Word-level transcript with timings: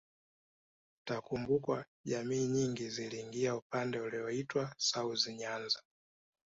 Itakumbukwa 1.03 1.85
jamii 2.05 2.47
nyingi 2.47 2.89
ziliingia 2.89 3.55
upande 3.55 3.99
ulioitwa 3.99 4.73
South 4.77 5.27
Nyanza 5.27 5.83